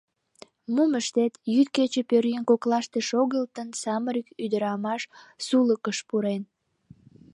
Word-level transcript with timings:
Мом 0.73 0.91
ыштет, 0.99 1.33
йӱд-кече 1.53 2.01
пӧръеҥ 2.09 2.43
коклаште 2.49 2.99
шогылтын, 3.09 3.69
самырык 3.81 4.27
ӱдырамаш 4.43 5.01
сулыкыш 5.45 5.97
пурен. 6.07 6.43